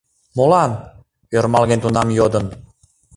[0.37, 0.71] —Молан?—
[1.37, 2.45] ӧрмалген тунам йодын.